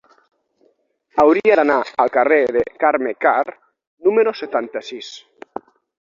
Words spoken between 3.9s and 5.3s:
número setanta-sis.